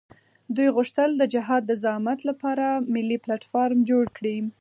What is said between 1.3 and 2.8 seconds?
جهاد د زعامت لپاره